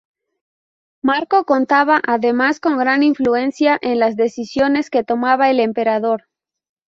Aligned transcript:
Marco 1.03 1.43
contaba 1.45 2.01
además 2.07 2.59
con 2.59 2.79
gran 2.79 3.03
influencia 3.03 3.77
en 3.83 3.99
las 3.99 4.15
decisiones 4.15 4.89
que 4.89 5.03
tomaba 5.03 5.51
el 5.51 5.59
emperador. 5.59 6.23